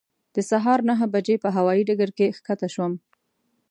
[0.35, 2.93] د سهار نهه بجې په هوایي ډګر کې کښته شوم.